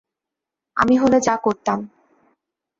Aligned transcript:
আমি 0.77 0.95
হলে 0.97 1.17
যা 1.19 1.35
করতাম। 1.43 1.79